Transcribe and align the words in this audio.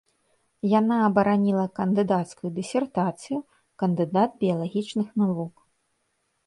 Яна 0.79 0.95
абараніла 1.07 1.65
кандыдацкую 1.79 2.49
дысертацыю, 2.57 3.37
кандыдат 3.83 4.31
біялагічных 4.45 5.07
навук. 5.23 5.55